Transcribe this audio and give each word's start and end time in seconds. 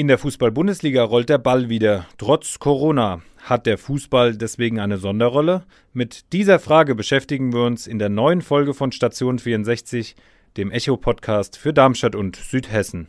In 0.00 0.08
der 0.08 0.16
Fußball-Bundesliga 0.16 1.04
rollt 1.04 1.28
der 1.28 1.36
Ball 1.36 1.68
wieder. 1.68 2.06
Trotz 2.16 2.58
Corona 2.58 3.20
hat 3.42 3.66
der 3.66 3.76
Fußball 3.76 4.34
deswegen 4.34 4.80
eine 4.80 4.96
Sonderrolle? 4.96 5.66
Mit 5.92 6.32
dieser 6.32 6.58
Frage 6.58 6.94
beschäftigen 6.94 7.52
wir 7.52 7.64
uns 7.64 7.86
in 7.86 7.98
der 7.98 8.08
neuen 8.08 8.40
Folge 8.40 8.72
von 8.72 8.92
Station 8.92 9.38
64, 9.38 10.16
dem 10.56 10.70
Echo-Podcast 10.70 11.58
für 11.58 11.74
Darmstadt 11.74 12.14
und 12.14 12.36
Südhessen. 12.36 13.08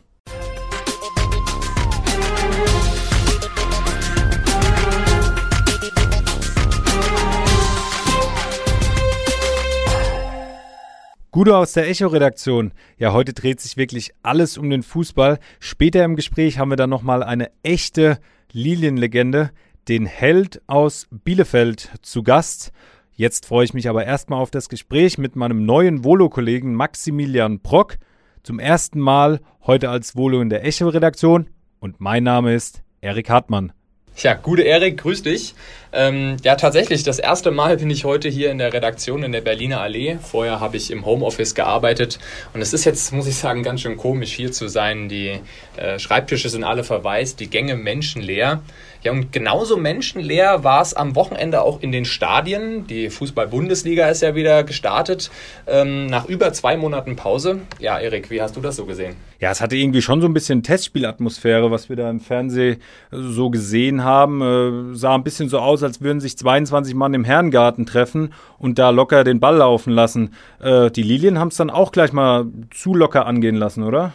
Gude 11.32 11.56
aus 11.56 11.72
der 11.72 11.88
Echo-Redaktion. 11.88 12.72
Ja, 12.98 13.14
heute 13.14 13.32
dreht 13.32 13.58
sich 13.58 13.78
wirklich 13.78 14.10
alles 14.22 14.58
um 14.58 14.68
den 14.68 14.82
Fußball. 14.82 15.38
Später 15.60 16.04
im 16.04 16.14
Gespräch 16.14 16.58
haben 16.58 16.68
wir 16.68 16.76
dann 16.76 16.90
nochmal 16.90 17.22
eine 17.22 17.50
echte 17.62 18.18
Lilienlegende, 18.52 19.50
den 19.88 20.04
Held 20.04 20.60
aus 20.66 21.08
Bielefeld, 21.10 21.90
zu 22.02 22.22
Gast. 22.22 22.70
Jetzt 23.12 23.46
freue 23.46 23.64
ich 23.64 23.72
mich 23.72 23.88
aber 23.88 24.04
erstmal 24.04 24.42
auf 24.42 24.50
das 24.50 24.68
Gespräch 24.68 25.16
mit 25.16 25.34
meinem 25.34 25.64
neuen 25.64 26.04
Volo-Kollegen 26.04 26.74
Maximilian 26.74 27.60
Brock. 27.60 27.96
Zum 28.42 28.58
ersten 28.58 29.00
Mal 29.00 29.40
heute 29.62 29.88
als 29.88 30.14
Volo 30.14 30.42
in 30.42 30.50
der 30.50 30.66
Echo-Redaktion. 30.66 31.48
Und 31.80 31.98
mein 31.98 32.24
Name 32.24 32.52
ist 32.52 32.82
Erik 33.00 33.30
Hartmann. 33.30 33.72
Ja, 34.16 34.34
gute 34.34 34.62
Erik, 34.62 34.98
grüß 34.98 35.22
dich. 35.22 35.54
Ähm, 35.90 36.36
ja, 36.44 36.56
tatsächlich, 36.56 37.02
das 37.02 37.18
erste 37.18 37.50
Mal 37.50 37.78
bin 37.78 37.88
ich 37.88 38.04
heute 38.04 38.28
hier 38.28 38.50
in 38.50 38.58
der 38.58 38.72
Redaktion 38.72 39.22
in 39.22 39.32
der 39.32 39.40
Berliner 39.40 39.80
Allee. 39.80 40.18
Vorher 40.22 40.60
habe 40.60 40.76
ich 40.76 40.90
im 40.90 41.06
Homeoffice 41.06 41.54
gearbeitet 41.54 42.18
und 42.52 42.60
es 42.60 42.74
ist 42.74 42.84
jetzt, 42.84 43.12
muss 43.12 43.26
ich 43.26 43.36
sagen, 43.36 43.62
ganz 43.62 43.80
schön 43.80 43.96
komisch 43.96 44.32
hier 44.32 44.52
zu 44.52 44.68
sein. 44.68 45.08
Die 45.08 45.40
äh, 45.76 45.98
Schreibtische 45.98 46.50
sind 46.50 46.62
alle 46.62 46.84
verwaist, 46.84 47.40
die 47.40 47.48
Gänge 47.48 47.74
menschenleer. 47.74 48.62
Ja, 49.02 49.12
und 49.12 49.32
genauso 49.32 49.78
menschenleer 49.78 50.62
war 50.62 50.82
es 50.82 50.94
am 50.94 51.16
Wochenende 51.16 51.62
auch 51.62 51.80
in 51.80 51.90
den 51.90 52.04
Stadien. 52.04 52.86
Die 52.86 53.08
Fußball-Bundesliga 53.08 54.08
ist 54.08 54.22
ja 54.22 54.34
wieder 54.34 54.62
gestartet, 54.62 55.30
ähm, 55.66 56.06
nach 56.06 56.26
über 56.26 56.52
zwei 56.52 56.76
Monaten 56.76 57.16
Pause. 57.16 57.60
Ja, 57.80 57.98
Erik, 57.98 58.30
wie 58.30 58.42
hast 58.42 58.56
du 58.56 58.60
das 58.60 58.76
so 58.76 58.84
gesehen? 58.84 59.16
Ja, 59.42 59.50
es 59.50 59.60
hatte 59.60 59.74
irgendwie 59.74 60.02
schon 60.02 60.20
so 60.20 60.28
ein 60.28 60.34
bisschen 60.34 60.62
Testspielatmosphäre, 60.62 61.72
was 61.72 61.88
wir 61.88 61.96
da 61.96 62.08
im 62.08 62.20
Fernsehen 62.20 62.76
so 63.10 63.50
gesehen 63.50 64.04
haben. 64.04 64.40
Äh, 64.40 64.94
sah 64.94 65.16
ein 65.16 65.24
bisschen 65.24 65.48
so 65.48 65.58
aus, 65.58 65.82
als 65.82 66.00
würden 66.00 66.20
sich 66.20 66.38
22 66.38 66.94
Mann 66.94 67.12
im 67.12 67.24
Herrengarten 67.24 67.84
treffen 67.84 68.34
und 68.58 68.78
da 68.78 68.90
locker 68.90 69.24
den 69.24 69.40
Ball 69.40 69.56
laufen 69.56 69.92
lassen. 69.92 70.30
Äh, 70.60 70.92
die 70.92 71.02
Lilien 71.02 71.40
haben 71.40 71.48
es 71.48 71.56
dann 71.56 71.70
auch 71.70 71.90
gleich 71.90 72.12
mal 72.12 72.46
zu 72.70 72.94
locker 72.94 73.26
angehen 73.26 73.56
lassen, 73.56 73.82
oder? 73.82 74.12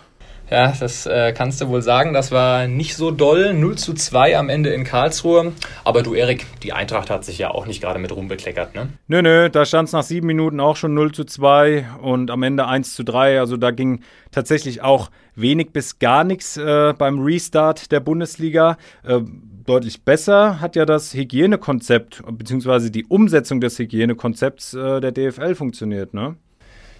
Ja, 0.49 0.73
das 0.79 1.05
äh, 1.05 1.33
kannst 1.33 1.59
du 1.59 1.67
wohl 1.67 1.81
sagen. 1.81 2.13
Das 2.13 2.31
war 2.31 2.67
nicht 2.67 2.95
so 2.95 3.11
doll. 3.11 3.53
0 3.53 3.77
zu 3.77 3.93
2 3.93 4.37
am 4.37 4.47
Ende 4.47 4.69
in 4.69 4.85
Karlsruhe. 4.85 5.51
Aber 5.83 6.03
du, 6.03 6.13
Erik, 6.13 6.45
die 6.63 6.71
Eintracht 6.71 7.09
hat 7.09 7.25
sich 7.25 7.37
ja 7.37 7.51
auch 7.51 7.65
nicht 7.65 7.81
gerade 7.81 7.99
mit 7.99 8.15
Ruhm 8.15 8.29
bekleckert, 8.29 8.73
ne? 8.73 8.89
Nö, 9.07 9.21
nö, 9.21 9.49
da 9.49 9.65
stand 9.65 9.87
es 9.87 9.93
nach 9.93 10.03
sieben 10.03 10.27
Minuten 10.27 10.61
auch 10.61 10.77
schon 10.77 10.93
0 10.93 11.11
zu 11.11 11.25
2 11.25 11.85
und 12.01 12.31
am 12.31 12.43
Ende 12.43 12.65
1 12.65 12.95
zu 12.95 13.03
3. 13.03 13.39
Also 13.39 13.57
da 13.57 13.71
ging 13.71 14.01
tatsächlich 14.31 14.81
auch 14.81 15.11
wenig 15.35 15.71
bis 15.73 15.99
gar 15.99 16.23
nichts 16.23 16.55
äh, 16.55 16.93
beim 16.97 17.19
Restart 17.19 17.91
der 17.91 17.99
Bundesliga. 17.99 18.77
Äh, 19.03 19.19
deutlich 19.65 20.03
besser 20.03 20.61
hat 20.61 20.77
ja 20.77 20.85
das 20.85 21.13
Hygienekonzept 21.13 22.23
bzw. 22.25 22.89
die 22.89 23.05
Umsetzung 23.05 23.59
des 23.59 23.77
Hygienekonzepts 23.77 24.73
äh, 24.73 25.01
der 25.01 25.11
DFL 25.11 25.55
funktioniert, 25.55 26.13
ne? 26.13 26.37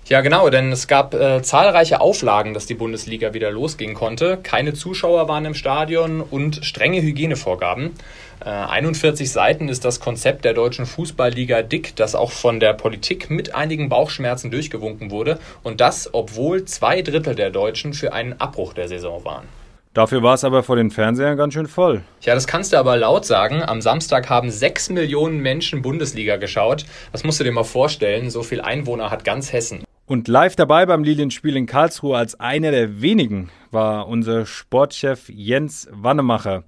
Ja, 0.10 0.22
genau, 0.22 0.50
denn 0.50 0.72
es 0.72 0.88
gab 0.88 1.14
äh, 1.14 1.42
zahlreiche 1.42 2.00
Auflagen, 2.00 2.54
dass 2.54 2.66
die 2.66 2.76
Bundesliga 2.76 3.34
wieder 3.34 3.52
losgehen 3.52 3.94
konnte. 3.94 4.38
Keine 4.42 4.74
Zuschauer 4.74 5.28
waren 5.28 5.44
im 5.44 5.54
Stadion 5.54 6.22
und 6.22 6.64
strenge 6.64 7.02
Hygienevorgaben. 7.02 7.92
Äh, 8.40 8.50
41 8.50 9.30
Seiten 9.30 9.68
ist 9.68 9.84
das 9.84 10.00
Konzept 10.00 10.46
der 10.46 10.54
deutschen 10.54 10.86
Fußballliga 10.86 11.62
dick, 11.62 11.94
das 11.98 12.16
auch 12.16 12.32
von 12.32 12.62
der 12.62 12.72
Politik 12.72 13.30
mit 13.30 13.54
einigen 13.54 13.90
Bauchschmerzen 13.90 14.50
durchgewunken 14.50 15.12
wurde. 15.12 15.40
Und 15.62 15.82
das, 15.82 16.10
obwohl 16.14 16.64
zwei 16.64 17.02
Drittel 17.02 17.36
der 17.36 17.50
Deutschen 17.50 17.92
für 17.92 18.14
einen 18.14 18.40
Abbruch 18.40 18.72
der 18.72 18.88
Saison 18.88 19.26
waren. 19.26 19.50
Dafür 19.94 20.24
war 20.24 20.36
es 20.36 20.46
aber 20.46 20.64
vor 20.64 20.78
den 20.78 20.92
Fernsehern 20.92 21.36
ganz 21.36 21.54
schön 21.54 21.68
voll. 21.68 22.04
Ja, 22.22 22.34
das 22.34 22.48
kannst 22.48 22.72
du 22.72 22.78
aber 22.78 22.96
laut 22.96 23.26
sagen. 23.26 23.62
Am 23.62 23.82
Samstag 23.82 24.30
haben 24.30 24.52
sechs 24.52 24.90
Millionen 24.90 25.40
Menschen 25.40 25.82
Bundesliga 25.82 26.38
geschaut. 26.38 26.86
Das 27.12 27.26
musst 27.26 27.42
du 27.42 27.44
dir 27.44 27.52
mal 27.52 27.64
vorstellen. 27.64 28.30
So 28.30 28.44
viel 28.44 28.62
Einwohner 28.62 29.10
hat 29.10 29.26
ganz 29.26 29.52
Hessen. 29.52 29.87
Und 30.10 30.30
live 30.30 30.56
dabei 30.56 30.86
beim 30.86 31.04
Lilienspiel 31.04 31.58
in 31.58 31.66
Karlsruhe 31.66 32.16
als 32.16 32.40
einer 32.40 32.72
der 32.72 33.02
wenigen 33.02 33.50
war 33.72 34.08
unser 34.08 34.46
Sportchef 34.46 35.28
Jens 35.28 35.90
Wannemacher. 35.92 36.64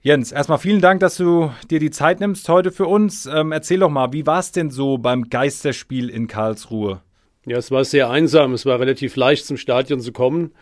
Jens, 0.00 0.32
erstmal 0.32 0.56
vielen 0.56 0.80
Dank, 0.80 1.00
dass 1.00 1.18
du 1.18 1.50
dir 1.70 1.78
die 1.78 1.90
Zeit 1.90 2.20
nimmst 2.20 2.48
heute 2.48 2.72
für 2.72 2.86
uns. 2.86 3.26
Ähm, 3.26 3.52
erzähl 3.52 3.80
doch 3.80 3.90
mal, 3.90 4.14
wie 4.14 4.24
war 4.26 4.38
es 4.38 4.50
denn 4.50 4.70
so 4.70 4.96
beim 4.96 5.28
Geisterspiel 5.28 6.08
in 6.08 6.26
Karlsruhe? 6.26 7.02
Ja, 7.44 7.58
es 7.58 7.70
war 7.70 7.84
sehr 7.84 8.08
einsam. 8.08 8.54
Es 8.54 8.64
war 8.64 8.80
relativ 8.80 9.14
leicht 9.16 9.44
zum 9.44 9.58
Stadion 9.58 10.00
zu 10.00 10.12
kommen, 10.12 10.52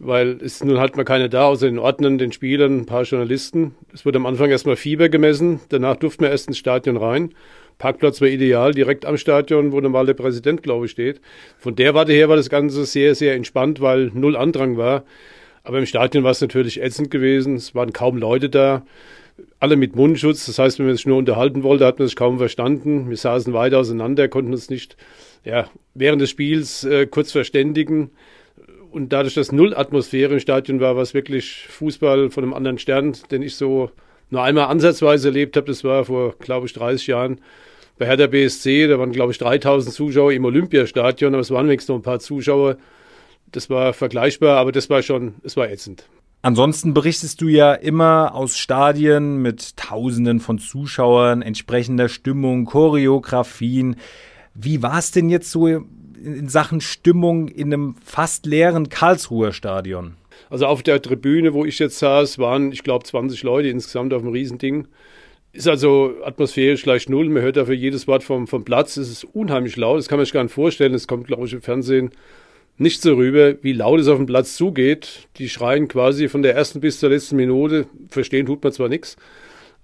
weil 0.00 0.38
es 0.42 0.64
nun 0.64 0.80
halt 0.80 0.96
mal 0.96 1.04
keine 1.04 1.28
da, 1.28 1.44
außer 1.44 1.66
den 1.66 1.78
Ordnern, 1.78 2.18
den 2.18 2.32
Spielern, 2.32 2.78
ein 2.78 2.86
paar 2.86 3.04
Journalisten. 3.04 3.76
Es 3.92 4.04
wurde 4.04 4.18
am 4.18 4.26
Anfang 4.26 4.50
erstmal 4.50 4.74
Fieber 4.74 5.08
gemessen, 5.08 5.60
danach 5.68 5.94
durften 5.94 6.24
wir 6.24 6.30
erst 6.30 6.48
ins 6.48 6.58
Stadion 6.58 6.96
rein. 6.96 7.32
Parkplatz 7.78 8.20
war 8.20 8.28
ideal, 8.28 8.72
direkt 8.72 9.04
am 9.04 9.16
Stadion, 9.16 9.72
wo 9.72 9.80
normal 9.80 10.06
der 10.06 10.14
Präsident, 10.14 10.62
glaube 10.62 10.86
ich, 10.86 10.92
steht. 10.92 11.20
Von 11.58 11.76
der 11.76 11.94
Warte 11.94 12.12
her 12.12 12.28
war 12.28 12.36
das 12.36 12.50
Ganze 12.50 12.84
sehr, 12.84 13.14
sehr 13.14 13.34
entspannt, 13.34 13.80
weil 13.80 14.10
null 14.14 14.36
Andrang 14.36 14.76
war. 14.76 15.04
Aber 15.64 15.78
im 15.78 15.86
Stadion 15.86 16.24
war 16.24 16.30
es 16.30 16.40
natürlich 16.40 16.82
ätzend 16.82 17.10
gewesen. 17.10 17.56
Es 17.56 17.74
waren 17.74 17.92
kaum 17.92 18.18
Leute 18.18 18.50
da. 18.50 18.84
Alle 19.58 19.76
mit 19.76 19.96
Mundschutz. 19.96 20.46
Das 20.46 20.58
heißt, 20.58 20.78
wenn 20.78 20.86
man 20.86 20.96
sich 20.96 21.06
nur 21.06 21.16
unterhalten 21.16 21.62
wollte, 21.62 21.86
hat 21.86 21.98
man 21.98 22.06
sich 22.06 22.16
kaum 22.16 22.38
verstanden. 22.38 23.08
Wir 23.08 23.16
saßen 23.16 23.52
weit 23.52 23.74
auseinander, 23.74 24.28
konnten 24.28 24.52
uns 24.52 24.70
nicht 24.70 24.96
ja, 25.44 25.68
während 25.94 26.22
des 26.22 26.30
Spiels 26.30 26.84
äh, 26.84 27.06
kurz 27.06 27.32
verständigen. 27.32 28.10
Und 28.90 29.12
dadurch, 29.12 29.34
dass 29.34 29.52
null 29.52 29.74
Atmosphäre 29.74 30.34
im 30.34 30.40
Stadion 30.40 30.80
war, 30.80 30.94
war 30.94 31.02
es 31.02 31.14
wirklich 31.14 31.66
Fußball 31.68 32.30
von 32.30 32.44
einem 32.44 32.54
anderen 32.54 32.78
Stern, 32.78 33.16
den 33.30 33.42
ich 33.42 33.56
so 33.56 33.90
nur 34.30 34.42
einmal 34.42 34.66
ansatzweise 34.66 35.28
erlebt 35.28 35.56
habe. 35.56 35.66
Das 35.66 35.84
war 35.84 36.04
vor, 36.04 36.34
glaube 36.38 36.66
ich, 36.66 36.72
30 36.72 37.06
Jahren 37.06 37.40
bei 37.98 38.06
Hertha 38.06 38.26
BSC, 38.26 38.88
da 38.88 38.98
waren, 38.98 39.12
glaube 39.12 39.32
ich, 39.32 39.38
3000 39.38 39.94
Zuschauer 39.94 40.32
im 40.32 40.44
Olympiastadion, 40.44 41.32
aber 41.32 41.42
es 41.42 41.50
waren 41.50 41.66
wenigstens 41.66 41.90
noch 41.90 41.96
ein 41.96 42.02
paar 42.02 42.18
Zuschauer. 42.18 42.76
Das 43.52 43.70
war 43.70 43.92
vergleichbar, 43.92 44.58
aber 44.58 44.72
das 44.72 44.90
war 44.90 45.02
schon, 45.02 45.34
es 45.44 45.56
war 45.56 45.70
ätzend. 45.70 46.08
Ansonsten 46.42 46.92
berichtest 46.92 47.40
du 47.40 47.48
ja 47.48 47.72
immer 47.72 48.34
aus 48.34 48.58
Stadien 48.58 49.38
mit 49.40 49.76
Tausenden 49.76 50.40
von 50.40 50.58
Zuschauern, 50.58 51.40
entsprechender 51.40 52.08
Stimmung, 52.08 52.66
Choreografien. 52.66 53.96
Wie 54.54 54.82
war 54.82 54.98
es 54.98 55.10
denn 55.10 55.30
jetzt 55.30 55.50
so 55.50 55.66
in 55.66 56.48
Sachen 56.48 56.80
Stimmung 56.80 57.48
in 57.48 57.72
einem 57.72 57.96
fast 58.04 58.44
leeren 58.44 58.88
Karlsruher 58.88 59.52
Stadion? 59.52 60.16
Also 60.50 60.66
auf 60.66 60.82
der 60.82 61.00
Tribüne, 61.00 61.54
wo 61.54 61.64
ich 61.64 61.78
jetzt 61.78 61.98
saß, 61.98 62.38
waren, 62.38 62.72
ich 62.72 62.82
glaube, 62.82 63.04
20 63.04 63.42
Leute 63.42 63.68
insgesamt 63.68 64.12
auf 64.12 64.22
dem 64.22 64.32
Riesending. 64.32 64.86
Ist 65.52 65.68
also 65.68 66.14
atmosphärisch 66.24 66.82
gleich 66.82 67.08
null. 67.08 67.28
Man 67.28 67.42
hört 67.42 67.56
dafür 67.56 67.74
jedes 67.74 68.08
Wort 68.08 68.24
vom, 68.24 68.46
vom 68.46 68.64
Platz. 68.64 68.96
Es 68.96 69.08
ist 69.08 69.24
unheimlich 69.24 69.76
laut. 69.76 69.98
Das 69.98 70.08
kann 70.08 70.18
man 70.18 70.26
sich 70.26 70.34
gar 70.34 70.42
nicht 70.42 70.52
vorstellen. 70.52 70.94
Es 70.94 71.06
kommt, 71.06 71.26
glaube 71.26 71.46
ich, 71.46 71.52
im 71.52 71.62
Fernsehen 71.62 72.10
nicht 72.76 73.02
so 73.02 73.14
rüber, 73.14 73.54
wie 73.62 73.72
laut 73.72 74.00
es 74.00 74.08
auf 74.08 74.16
dem 74.16 74.26
Platz 74.26 74.56
zugeht. 74.56 75.28
Die 75.36 75.48
schreien 75.48 75.88
quasi 75.88 76.28
von 76.28 76.42
der 76.42 76.54
ersten 76.54 76.80
bis 76.80 76.98
zur 76.98 77.10
letzten 77.10 77.36
Minute. 77.36 77.86
Verstehen 78.08 78.46
tut 78.46 78.62
man 78.64 78.72
zwar 78.72 78.88
nichts, 78.88 79.16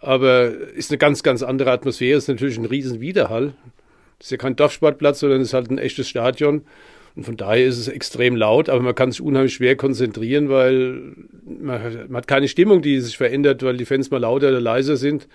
aber 0.00 0.50
ist 0.50 0.90
eine 0.90 0.98
ganz, 0.98 1.22
ganz 1.22 1.42
andere 1.42 1.70
Atmosphäre. 1.70 2.18
Ist 2.18 2.28
natürlich 2.28 2.58
ein 2.58 2.64
riesen 2.64 3.00
Widerhall. 3.00 3.54
Ist 4.18 4.32
ja 4.32 4.36
kein 4.36 4.56
Dorfsportplatz, 4.56 5.20
sondern 5.20 5.40
ist 5.40 5.54
halt 5.54 5.70
ein 5.70 5.78
echtes 5.78 6.08
Stadion. 6.08 6.62
Und 7.20 7.24
von 7.24 7.36
daher 7.36 7.66
ist 7.66 7.76
es 7.76 7.86
extrem 7.86 8.34
laut, 8.34 8.70
aber 8.70 8.80
man 8.80 8.94
kann 8.94 9.12
sich 9.12 9.20
unheimlich 9.20 9.52
schwer 9.52 9.76
konzentrieren, 9.76 10.48
weil 10.48 11.12
man, 11.44 12.06
man 12.08 12.16
hat 12.16 12.26
keine 12.26 12.48
Stimmung, 12.48 12.80
die 12.80 12.98
sich 12.98 13.18
verändert, 13.18 13.62
weil 13.62 13.76
die 13.76 13.84
Fans 13.84 14.10
mal 14.10 14.22
lauter 14.22 14.48
oder 14.48 14.62
leiser 14.62 14.96
sind. 14.96 15.28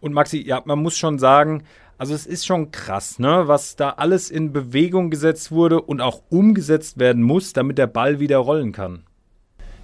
Und 0.00 0.12
Maxi, 0.12 0.38
ja, 0.46 0.62
man 0.64 0.78
muss 0.78 0.96
schon 0.96 1.18
sagen, 1.18 1.64
also 1.98 2.14
es 2.14 2.24
ist 2.24 2.46
schon 2.46 2.70
krass, 2.70 3.18
ne, 3.18 3.42
was 3.46 3.74
da 3.74 3.90
alles 3.90 4.30
in 4.30 4.52
Bewegung 4.52 5.10
gesetzt 5.10 5.50
wurde 5.50 5.80
und 5.80 6.00
auch 6.00 6.22
umgesetzt 6.28 7.00
werden 7.00 7.24
muss, 7.24 7.54
damit 7.54 7.76
der 7.76 7.88
Ball 7.88 8.20
wieder 8.20 8.38
rollen 8.38 8.70
kann. 8.70 9.02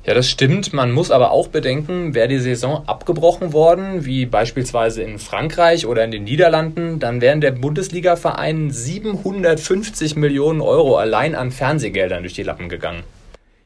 Ja, 0.05 0.15
das 0.15 0.31
stimmt. 0.31 0.73
Man 0.73 0.93
muss 0.93 1.11
aber 1.11 1.33
auch 1.33 1.49
bedenken, 1.49 2.15
wäre 2.15 2.29
die 2.29 2.39
Saison 2.39 2.85
abgebrochen 2.87 3.53
worden, 3.53 4.05
wie 4.05 4.27
beispielsweise 4.27 5.03
in 5.03 5.19
Frankreich 5.19 5.85
oder 5.85 6.05
in 6.05 6.13
den 6.13 6.23
Niederlanden, 6.23 7.01
dann 7.01 7.21
wären 7.21 7.41
der 7.41 7.51
Bundesliga-Verein 7.51 8.71
750 8.71 10.15
Millionen 10.15 10.61
Euro 10.61 10.99
allein 10.99 11.35
an 11.35 11.51
Fernsehgeldern 11.51 12.23
durch 12.23 12.35
die 12.35 12.45
Lappen 12.45 12.69
gegangen. 12.69 13.03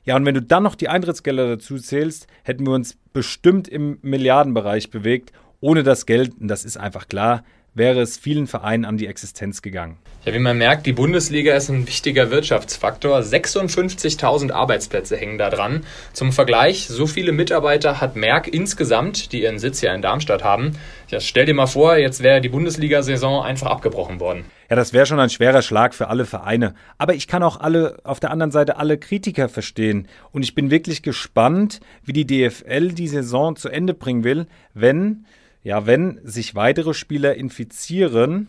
Ja, 0.06 0.14
und 0.14 0.24
wenn 0.24 0.34
du 0.34 0.42
dann 0.42 0.62
noch 0.62 0.76
die 0.76 0.88
Eintrittsgelder 0.88 1.48
dazu 1.48 1.78
zählst, 1.78 2.28
hätten 2.44 2.64
wir 2.64 2.72
uns 2.72 2.96
bestimmt 3.12 3.66
im 3.66 3.98
Milliardenbereich 4.02 4.90
bewegt. 4.90 5.32
Ohne 5.60 5.82
das 5.82 6.06
Geld, 6.06 6.32
und 6.40 6.46
das 6.46 6.64
ist 6.64 6.76
einfach 6.76 7.08
klar, 7.08 7.42
wäre 7.74 8.00
es 8.00 8.16
vielen 8.16 8.46
Vereinen 8.46 8.84
an 8.84 8.98
die 8.98 9.08
Existenz 9.08 9.62
gegangen. 9.62 9.98
Ja, 10.24 10.32
wie 10.32 10.38
man 10.38 10.58
merkt, 10.58 10.86
die 10.86 10.92
Bundesliga 10.92 11.56
ist 11.56 11.70
ein 11.70 11.88
wichtiger 11.88 12.30
Wirtschaftsfaktor. 12.30 13.18
56.000 13.18 14.52
Arbeitsplätze 14.52 15.16
hängen 15.16 15.38
da 15.38 15.50
dran. 15.50 15.84
Zum 16.12 16.32
Vergleich, 16.32 16.86
so 16.86 17.08
viele 17.08 17.32
Mitarbeiter 17.32 18.00
hat 18.00 18.14
Merck 18.14 18.46
insgesamt, 18.46 19.32
die 19.32 19.42
ihren 19.42 19.58
Sitz 19.58 19.80
ja 19.80 19.92
in 19.92 20.02
Darmstadt 20.02 20.44
haben. 20.44 20.78
Ja, 21.08 21.18
stell 21.18 21.46
dir 21.46 21.54
mal 21.54 21.66
vor, 21.66 21.96
jetzt 21.96 22.22
wäre 22.22 22.40
die 22.40 22.48
Bundesliga-Saison 22.48 23.42
einfach 23.42 23.66
abgebrochen 23.66 24.20
worden. 24.20 24.44
Ja, 24.68 24.74
das 24.74 24.92
wäre 24.92 25.06
schon 25.06 25.20
ein 25.20 25.30
schwerer 25.30 25.62
Schlag 25.62 25.94
für 25.94 26.08
alle 26.08 26.24
Vereine. 26.24 26.74
Aber 26.98 27.14
ich 27.14 27.28
kann 27.28 27.42
auch 27.42 27.60
alle, 27.60 27.98
auf 28.02 28.18
der 28.18 28.30
anderen 28.30 28.50
Seite 28.50 28.76
alle 28.76 28.98
Kritiker 28.98 29.48
verstehen. 29.48 30.08
Und 30.32 30.42
ich 30.42 30.54
bin 30.54 30.70
wirklich 30.70 31.02
gespannt, 31.02 31.80
wie 32.04 32.12
die 32.12 32.26
DFL 32.26 32.92
die 32.92 33.08
Saison 33.08 33.54
zu 33.54 33.68
Ende 33.68 33.94
bringen 33.94 34.24
will, 34.24 34.46
wenn, 34.74 35.26
ja, 35.62 35.86
wenn 35.86 36.20
sich 36.24 36.54
weitere 36.56 36.94
Spieler 36.94 37.36
infizieren 37.36 38.48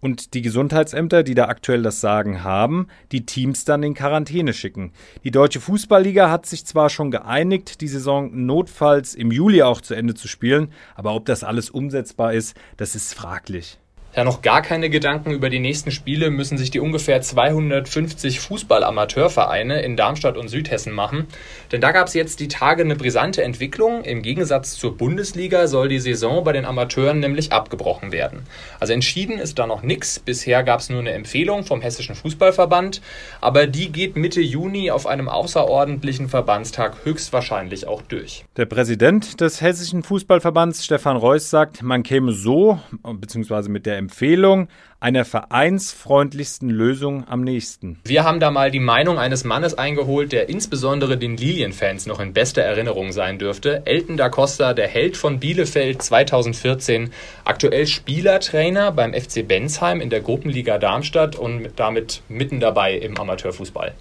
und 0.00 0.34
die 0.34 0.42
Gesundheitsämter, 0.42 1.22
die 1.22 1.36
da 1.36 1.46
aktuell 1.46 1.82
das 1.82 2.00
Sagen 2.00 2.42
haben, 2.42 2.88
die 3.12 3.24
Teams 3.24 3.64
dann 3.64 3.84
in 3.84 3.94
Quarantäne 3.94 4.52
schicken. 4.52 4.92
Die 5.22 5.30
Deutsche 5.30 5.60
Fußballliga 5.60 6.28
hat 6.28 6.44
sich 6.44 6.66
zwar 6.66 6.90
schon 6.90 7.12
geeinigt, 7.12 7.80
die 7.80 7.86
Saison 7.86 8.46
notfalls 8.46 9.14
im 9.14 9.30
Juli 9.30 9.62
auch 9.62 9.80
zu 9.80 9.94
Ende 9.94 10.14
zu 10.14 10.26
spielen, 10.26 10.72
aber 10.96 11.14
ob 11.14 11.26
das 11.26 11.44
alles 11.44 11.70
umsetzbar 11.70 12.32
ist, 12.34 12.56
das 12.78 12.96
ist 12.96 13.14
fraglich 13.14 13.78
ja 14.14 14.24
noch 14.24 14.42
gar 14.42 14.60
keine 14.62 14.90
Gedanken 14.90 15.30
über 15.30 15.48
die 15.48 15.58
nächsten 15.58 15.90
Spiele 15.90 16.30
müssen 16.30 16.58
sich 16.58 16.70
die 16.70 16.80
ungefähr 16.80 17.22
250 17.22 18.40
Fußball-Amateurvereine 18.40 19.80
in 19.82 19.96
Darmstadt 19.96 20.36
und 20.36 20.48
Südhessen 20.48 20.92
machen. 20.92 21.26
Denn 21.70 21.80
da 21.80 21.92
gab 21.92 22.08
es 22.08 22.14
jetzt 22.14 22.40
die 22.40 22.48
Tage 22.48 22.82
eine 22.82 22.96
brisante 22.96 23.42
Entwicklung. 23.42 24.04
Im 24.04 24.22
Gegensatz 24.22 24.74
zur 24.74 24.96
Bundesliga 24.96 25.66
soll 25.66 25.88
die 25.88 25.98
Saison 25.98 26.44
bei 26.44 26.52
den 26.52 26.66
Amateuren 26.66 27.20
nämlich 27.20 27.52
abgebrochen 27.52 28.12
werden. 28.12 28.42
Also 28.80 28.92
entschieden 28.92 29.38
ist 29.38 29.58
da 29.58 29.66
noch 29.66 29.82
nichts. 29.82 30.18
Bisher 30.18 30.62
gab 30.62 30.80
es 30.80 30.90
nur 30.90 31.00
eine 31.00 31.12
Empfehlung 31.12 31.64
vom 31.64 31.80
Hessischen 31.80 32.14
Fußballverband, 32.14 33.00
aber 33.40 33.66
die 33.66 33.90
geht 33.90 34.16
Mitte 34.16 34.42
Juni 34.42 34.90
auf 34.90 35.06
einem 35.06 35.28
außerordentlichen 35.28 36.28
Verbandstag 36.28 37.04
höchstwahrscheinlich 37.04 37.86
auch 37.86 38.02
durch. 38.02 38.44
Der 38.56 38.66
Präsident 38.66 39.40
des 39.40 39.62
Hessischen 39.62 40.02
Fußballverbands, 40.02 40.84
Stefan 40.84 41.16
Reuss, 41.16 41.48
sagt, 41.48 41.82
man 41.82 42.02
käme 42.02 42.32
so, 42.32 42.78
beziehungsweise 43.02 43.70
mit 43.70 43.86
der 43.86 44.01
Empfehlung 44.02 44.66
einer 44.98 45.24
vereinsfreundlichsten 45.24 46.70
Lösung 46.70 47.24
am 47.28 47.42
nächsten. 47.42 48.00
Wir 48.04 48.24
haben 48.24 48.40
da 48.40 48.50
mal 48.50 48.72
die 48.72 48.80
Meinung 48.80 49.18
eines 49.18 49.44
Mannes 49.44 49.78
eingeholt, 49.78 50.32
der 50.32 50.48
insbesondere 50.48 51.16
den 51.16 51.36
Lilienfans 51.36 52.06
noch 52.06 52.18
in 52.18 52.32
bester 52.32 52.62
Erinnerung 52.62 53.12
sein 53.12 53.38
dürfte. 53.38 53.82
Elton 53.84 54.16
da 54.16 54.28
Costa, 54.28 54.74
der 54.74 54.88
Held 54.88 55.16
von 55.16 55.38
Bielefeld 55.38 56.02
2014, 56.02 57.12
aktuell 57.44 57.86
Spielertrainer 57.86 58.90
beim 58.90 59.12
FC 59.12 59.46
Bensheim 59.46 60.00
in 60.00 60.10
der 60.10 60.20
Gruppenliga 60.20 60.78
Darmstadt 60.78 61.36
und 61.36 61.70
damit 61.76 62.22
mitten 62.28 62.58
dabei 62.58 62.94
im 62.94 63.16
Amateurfußball. 63.16 63.92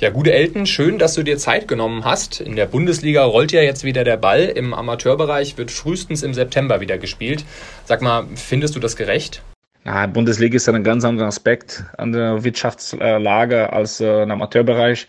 Ja, 0.00 0.10
gute 0.10 0.32
Elton, 0.32 0.64
schön, 0.66 0.98
dass 0.98 1.14
du 1.14 1.24
dir 1.24 1.38
Zeit 1.38 1.66
genommen 1.66 2.04
hast. 2.04 2.40
In 2.40 2.54
der 2.54 2.66
Bundesliga 2.66 3.24
rollt 3.24 3.50
ja 3.50 3.62
jetzt 3.62 3.82
wieder 3.82 4.04
der 4.04 4.16
Ball. 4.16 4.44
Im 4.44 4.72
Amateurbereich 4.72 5.58
wird 5.58 5.72
frühestens 5.72 6.22
im 6.22 6.34
September 6.34 6.80
wieder 6.80 6.98
gespielt. 6.98 7.44
Sag 7.84 8.00
mal, 8.00 8.24
findest 8.36 8.76
du 8.76 8.80
das 8.80 8.94
gerecht? 8.94 9.42
Ja, 9.88 10.06
Bundesliga 10.06 10.54
ist 10.54 10.68
ein 10.68 10.84
ganz 10.84 11.02
anderer 11.02 11.28
Aspekt 11.28 11.82
an 11.96 12.12
der 12.12 12.44
Wirtschaftslage 12.44 13.72
als 13.72 14.02
äh, 14.02 14.22
im 14.22 14.30
Amateurbereich. 14.30 15.08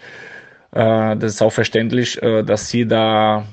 Äh, 0.72 1.18
das 1.18 1.34
ist 1.34 1.42
auch 1.42 1.52
verständlich, 1.52 2.22
äh, 2.24 2.44
dass 2.44 2.70
sie 2.70 2.88
da 2.88 3.46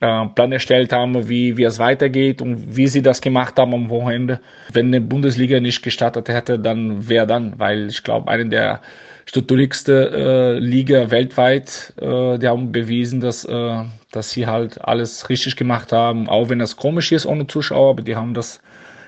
äh, 0.00 0.26
Plan 0.26 0.52
erstellt 0.52 0.92
haben, 0.92 1.30
wie, 1.30 1.56
wie 1.56 1.64
es 1.64 1.78
weitergeht 1.78 2.42
und 2.42 2.76
wie 2.76 2.88
sie 2.88 3.00
das 3.00 3.22
gemacht 3.22 3.58
haben 3.58 3.72
am 3.72 3.88
Wochenende. 3.88 4.38
Wenn 4.70 4.88
eine 4.88 5.00
Bundesliga 5.00 5.60
nicht 5.60 5.82
gestartet 5.82 6.28
hätte, 6.28 6.58
dann 6.58 7.08
wer 7.08 7.24
dann? 7.24 7.58
Weil 7.58 7.86
ich 7.86 8.02
glaube, 8.02 8.30
eine 8.30 8.46
der 8.46 8.82
strukturigste 9.24 10.10
äh, 10.12 10.58
Liga 10.58 11.10
weltweit. 11.10 11.94
Äh, 11.98 12.36
die 12.38 12.48
haben 12.48 12.70
bewiesen, 12.70 13.20
dass, 13.20 13.46
äh, 13.46 13.82
dass 14.12 14.28
sie 14.28 14.46
halt 14.46 14.84
alles 14.84 15.30
richtig 15.30 15.56
gemacht 15.56 15.90
haben, 15.92 16.28
auch 16.28 16.50
wenn 16.50 16.58
das 16.58 16.76
komisch 16.76 17.12
ist 17.12 17.24
ohne 17.24 17.46
Zuschauer, 17.46 17.92
aber 17.92 18.02
die 18.02 18.14
haben 18.14 18.34
das 18.34 18.60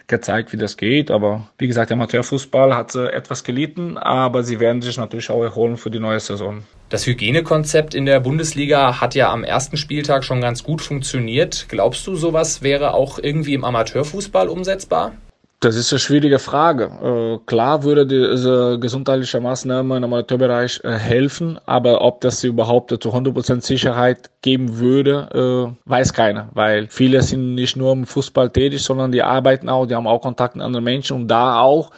gezeigt, 0.08 0.52
wie 0.52 0.56
das 0.56 0.76
geht. 0.76 1.10
Aber 1.10 1.48
wie 1.58 1.66
gesagt, 1.68 1.90
der 1.90 1.96
Amateurfußball 1.96 2.74
hat 2.74 2.94
etwas 2.94 3.44
gelitten, 3.44 3.96
aber 3.96 4.42
sie 4.42 4.58
werden 4.58 4.82
sich 4.82 4.96
natürlich 4.96 5.30
auch 5.30 5.42
erholen 5.42 5.76
für 5.76 5.90
die 5.90 6.00
neue 6.00 6.20
Saison. 6.20 6.64
Das 6.88 7.06
Hygienekonzept 7.06 7.94
in 7.94 8.06
der 8.06 8.20
Bundesliga 8.20 9.00
hat 9.00 9.14
ja 9.14 9.30
am 9.30 9.44
ersten 9.44 9.76
Spieltag 9.76 10.24
schon 10.24 10.40
ganz 10.40 10.64
gut 10.64 10.80
funktioniert. 10.80 11.66
Glaubst 11.68 12.06
du, 12.06 12.16
sowas 12.16 12.62
wäre 12.62 12.94
auch 12.94 13.18
irgendwie 13.18 13.54
im 13.54 13.64
Amateurfußball 13.64 14.48
umsetzbar? 14.48 15.12
Das 15.60 15.74
ist 15.74 15.92
eine 15.92 15.98
schwierige 15.98 16.38
Frage. 16.38 16.84
Äh, 16.84 17.44
klar 17.46 17.82
würde 17.82 18.06
diese 18.06 18.78
gesundheitliche 18.78 19.40
Maßnahme 19.40 19.96
im 19.96 20.04
Amateurbereich 20.04 20.80
äh, 20.84 20.92
helfen, 20.92 21.58
aber 21.66 22.00
ob 22.00 22.20
das 22.20 22.44
überhaupt 22.44 22.90
zu 22.90 23.12
100% 23.12 23.62
Sicherheit 23.62 24.30
geben 24.42 24.78
würde, 24.78 25.74
äh, 25.74 25.90
weiß 25.90 26.12
keiner, 26.12 26.48
weil 26.54 26.86
viele 26.86 27.22
sind 27.22 27.56
nicht 27.56 27.76
nur 27.76 27.92
im 27.92 28.06
Fußball 28.06 28.50
tätig, 28.50 28.84
sondern 28.84 29.10
die 29.10 29.24
arbeiten 29.24 29.68
auch, 29.68 29.86
die 29.86 29.96
haben 29.96 30.06
auch 30.06 30.20
Kontakt 30.20 30.54
mit 30.54 30.64
anderen 30.64 30.84
Menschen 30.84 31.16
und 31.16 31.28
da 31.28 31.60
auch 31.60 31.90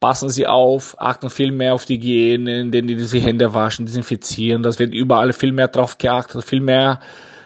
passen 0.00 0.28
sie 0.28 0.46
auf, 0.46 0.94
achten 0.98 1.30
viel 1.30 1.52
mehr 1.52 1.72
auf 1.72 1.86
die 1.86 1.96
Hygiene, 1.96 2.60
indem 2.60 2.86
die 2.86 2.96
die 2.96 3.20
Hände 3.20 3.54
waschen, 3.54 3.86
desinfizieren. 3.86 4.62
Das 4.62 4.78
wird 4.78 4.92
überall 4.92 5.32
viel 5.32 5.52
mehr 5.52 5.68
drauf 5.68 5.96
geachtet, 5.96 6.44
viel 6.44 6.60
mehr 6.60 7.00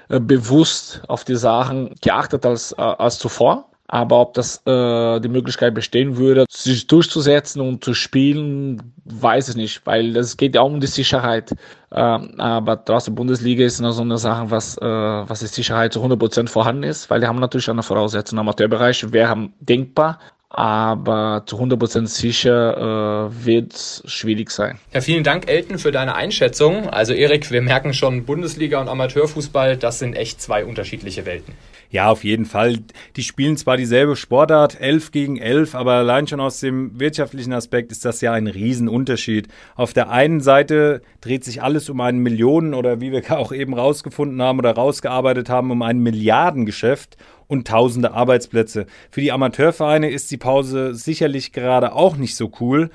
bewusst 0.08 1.02
auf 1.08 1.24
die 1.24 1.36
Sachen 1.36 1.94
geachtet 2.00 2.44
als, 2.46 2.72
als 2.74 3.18
zuvor. 3.18 3.68
Aber 3.94 4.20
ob 4.20 4.34
das 4.34 4.60
äh, 4.66 5.20
die 5.20 5.28
Möglichkeit 5.28 5.72
bestehen 5.72 6.16
würde, 6.16 6.46
sich 6.50 6.88
durchzusetzen 6.88 7.60
und 7.60 7.84
zu 7.84 7.94
spielen, 7.94 8.92
weiß 9.04 9.50
ich 9.50 9.54
nicht, 9.54 9.86
weil 9.86 10.16
es 10.16 10.36
geht 10.36 10.56
ja 10.56 10.62
auch 10.62 10.66
um 10.66 10.80
die 10.80 10.88
Sicherheit. 10.88 11.52
Ähm, 11.92 12.34
aber 12.40 12.84
trotzdem 12.84 13.14
Bundesliga 13.14 13.64
ist 13.64 13.78
noch 13.78 13.92
so 13.92 14.02
eine 14.02 14.18
Sache, 14.18 14.50
was, 14.50 14.76
äh, 14.78 14.84
was 14.84 15.38
die 15.38 15.46
Sicherheit 15.46 15.92
zu 15.92 16.02
100% 16.02 16.48
vorhanden 16.48 16.82
ist, 16.82 17.08
weil 17.08 17.20
die 17.20 17.28
haben 17.28 17.38
natürlich 17.38 17.70
eine 17.70 17.84
Voraussetzung. 17.84 18.36
Amateurbereich 18.40 19.12
wäre 19.12 19.50
denkbar, 19.60 20.18
aber 20.48 21.44
zu 21.46 21.56
100% 21.56 22.08
sicher 22.08 23.28
äh, 23.28 23.44
wird 23.46 23.74
es 23.74 24.02
schwierig 24.06 24.50
sein. 24.50 24.80
Ja, 24.92 25.02
vielen 25.02 25.22
Dank, 25.22 25.48
Elton, 25.48 25.78
für 25.78 25.92
deine 25.92 26.16
Einschätzung. 26.16 26.88
Also 26.88 27.12
Erik, 27.12 27.52
wir 27.52 27.62
merken 27.62 27.94
schon, 27.94 28.24
Bundesliga 28.24 28.80
und 28.80 28.88
Amateurfußball, 28.88 29.76
das 29.76 30.00
sind 30.00 30.14
echt 30.14 30.42
zwei 30.42 30.64
unterschiedliche 30.64 31.26
Welten. 31.26 31.54
Ja, 31.94 32.10
auf 32.10 32.24
jeden 32.24 32.44
Fall. 32.44 32.78
Die 33.14 33.22
spielen 33.22 33.56
zwar 33.56 33.76
dieselbe 33.76 34.16
Sportart, 34.16 34.80
11 34.80 35.12
gegen 35.12 35.36
11, 35.36 35.76
aber 35.76 35.92
allein 35.92 36.26
schon 36.26 36.40
aus 36.40 36.58
dem 36.58 36.98
wirtschaftlichen 36.98 37.52
Aspekt 37.52 37.92
ist 37.92 38.04
das 38.04 38.20
ja 38.20 38.32
ein 38.32 38.48
Riesenunterschied. 38.48 39.46
Auf 39.76 39.92
der 39.92 40.10
einen 40.10 40.40
Seite 40.40 41.02
dreht 41.20 41.44
sich 41.44 41.62
alles 41.62 41.88
um 41.88 42.00
einen 42.00 42.18
Millionen 42.18 42.74
oder 42.74 43.00
wie 43.00 43.12
wir 43.12 43.22
auch 43.38 43.52
eben 43.52 43.74
rausgefunden 43.74 44.42
haben 44.42 44.58
oder 44.58 44.72
rausgearbeitet 44.72 45.48
haben, 45.48 45.70
um 45.70 45.82
ein 45.82 46.00
Milliardengeschäft 46.00 47.16
und 47.46 47.68
tausende 47.68 48.12
Arbeitsplätze. 48.12 48.86
Für 49.12 49.20
die 49.20 49.30
Amateurvereine 49.30 50.10
ist 50.10 50.32
die 50.32 50.36
Pause 50.36 50.96
sicherlich 50.96 51.52
gerade 51.52 51.92
auch 51.92 52.16
nicht 52.16 52.34
so 52.34 52.50
cool. 52.58 52.90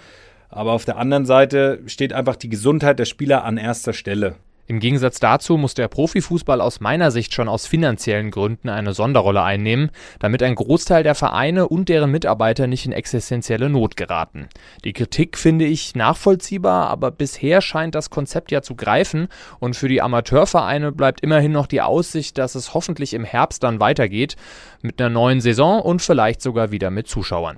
Aber 0.50 0.74
auf 0.74 0.84
der 0.84 0.98
anderen 0.98 1.26
Seite 1.26 1.80
steht 1.86 2.12
einfach 2.12 2.36
die 2.36 2.50
Gesundheit 2.50 3.00
der 3.00 3.06
Spieler 3.06 3.46
an 3.46 3.56
erster 3.56 3.94
Stelle. 3.94 4.36
Im 4.70 4.80
Gegensatz 4.80 5.20
dazu 5.20 5.58
muss 5.58 5.74
der 5.74 5.88
Profifußball 5.88 6.62
aus 6.62 6.80
meiner 6.80 7.10
Sicht 7.10 7.34
schon 7.34 7.50
aus 7.50 7.66
finanziellen 7.66 8.30
Gründen 8.30 8.70
eine 8.70 8.94
Sonderrolle 8.94 9.42
einnehmen, 9.42 9.90
damit 10.20 10.44
ein 10.44 10.54
Großteil 10.54 11.02
der 11.02 11.16
Vereine 11.16 11.68
und 11.68 11.90
deren 11.90 12.12
Mitarbeiter 12.12 12.68
nicht 12.68 12.86
in 12.86 12.92
existenzielle 12.92 13.68
Not 13.68 13.98
geraten. 13.98 14.48
Die 14.86 14.94
Kritik 14.94 15.40
finde 15.40 15.66
ich 15.66 15.96
nachvollziehbar, 15.96 16.88
aber 16.92 17.10
bisher 17.10 17.62
scheint 17.62 17.96
das 17.96 18.12
Konzept 18.12 18.52
ja 18.52 18.62
zu 18.62 18.76
greifen 18.76 19.28
und 19.58 19.76
für 19.76 19.88
die 19.88 20.04
Amateurvereine 20.04 20.92
bleibt 20.92 21.22
immerhin 21.22 21.52
noch 21.52 21.66
die 21.66 21.82
Aussicht, 21.82 22.38
dass 22.38 22.54
es 22.54 22.76
hoffentlich 22.76 23.16
im 23.16 23.24
Herbst 23.24 23.64
dann 23.64 23.80
weitergeht 23.80 24.36
mit 24.84 25.02
einer 25.02 25.10
neuen 25.10 25.42
Saison 25.42 25.82
und 25.82 26.04
vielleicht 26.04 26.44
sogar 26.44 26.70
wieder 26.70 26.92
mit 26.92 27.08
Zuschauern. 27.08 27.58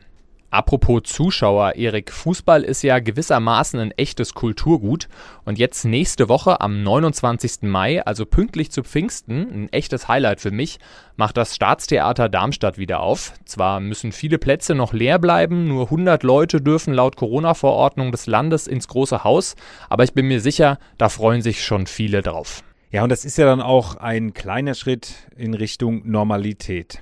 Apropos 0.51 1.03
Zuschauer, 1.03 1.75
Erik, 1.75 2.11
Fußball 2.11 2.63
ist 2.63 2.81
ja 2.81 2.99
gewissermaßen 2.99 3.79
ein 3.79 3.91
echtes 3.91 4.33
Kulturgut. 4.33 5.07
Und 5.45 5.57
jetzt 5.57 5.85
nächste 5.85 6.27
Woche 6.27 6.59
am 6.59 6.83
29. 6.83 7.61
Mai, 7.61 8.05
also 8.05 8.25
pünktlich 8.25 8.69
zu 8.69 8.83
Pfingsten, 8.83 9.49
ein 9.49 9.73
echtes 9.73 10.09
Highlight 10.09 10.41
für 10.41 10.51
mich, 10.51 10.79
macht 11.15 11.37
das 11.37 11.55
Staatstheater 11.55 12.27
Darmstadt 12.27 12.77
wieder 12.77 12.99
auf. 12.99 13.33
Zwar 13.45 13.79
müssen 13.79 14.11
viele 14.11 14.37
Plätze 14.37 14.75
noch 14.75 14.91
leer 14.91 15.19
bleiben, 15.19 15.69
nur 15.69 15.85
100 15.85 16.21
Leute 16.23 16.59
dürfen 16.59 16.93
laut 16.93 17.15
Corona-Verordnung 17.15 18.11
des 18.11 18.27
Landes 18.27 18.67
ins 18.67 18.89
große 18.89 19.23
Haus, 19.23 19.55
aber 19.89 20.03
ich 20.03 20.13
bin 20.13 20.27
mir 20.27 20.41
sicher, 20.41 20.79
da 20.97 21.07
freuen 21.07 21.41
sich 21.41 21.63
schon 21.63 21.87
viele 21.87 22.21
drauf. 22.21 22.61
Ja, 22.91 23.03
und 23.03 23.09
das 23.09 23.23
ist 23.23 23.37
ja 23.37 23.45
dann 23.45 23.61
auch 23.61 23.95
ein 23.95 24.33
kleiner 24.33 24.73
Schritt 24.73 25.13
in 25.37 25.53
Richtung 25.53 26.01
Normalität. 26.03 26.99